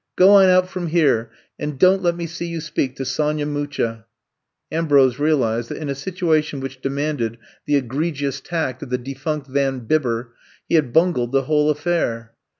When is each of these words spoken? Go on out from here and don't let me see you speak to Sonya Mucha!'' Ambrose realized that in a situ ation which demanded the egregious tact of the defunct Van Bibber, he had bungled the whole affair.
Go 0.15 0.31
on 0.31 0.49
out 0.49 0.67
from 0.67 0.87
here 0.87 1.29
and 1.59 1.77
don't 1.77 2.01
let 2.01 2.17
me 2.17 2.25
see 2.25 2.47
you 2.47 2.59
speak 2.59 2.95
to 2.95 3.05
Sonya 3.05 3.45
Mucha!'' 3.45 4.05
Ambrose 4.71 5.19
realized 5.19 5.69
that 5.69 5.77
in 5.77 5.89
a 5.89 5.93
situ 5.93 6.33
ation 6.33 6.59
which 6.59 6.81
demanded 6.81 7.37
the 7.67 7.75
egregious 7.75 8.39
tact 8.41 8.81
of 8.81 8.89
the 8.89 8.97
defunct 8.97 9.45
Van 9.45 9.81
Bibber, 9.81 10.33
he 10.67 10.73
had 10.73 10.91
bungled 10.91 11.31
the 11.33 11.43
whole 11.43 11.69
affair. 11.69 12.33